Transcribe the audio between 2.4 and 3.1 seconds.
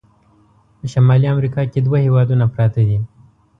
پراته دي.